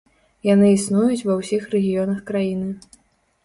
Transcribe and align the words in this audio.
Яны 0.47 0.71
існуюць 0.75 1.25
ва 1.29 1.37
ўсіх 1.43 1.69
рэгіёнах 1.77 2.27
краіны. 2.33 2.69